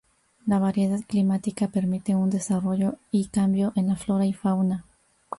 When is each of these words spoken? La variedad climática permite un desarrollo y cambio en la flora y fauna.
La 0.47 0.57
variedad 0.57 0.99
climática 1.07 1.67
permite 1.67 2.15
un 2.15 2.31
desarrollo 2.31 2.95
y 3.11 3.27
cambio 3.27 3.71
en 3.75 3.85
la 3.87 3.95
flora 3.97 4.25
y 4.25 4.33
fauna. 4.33 4.83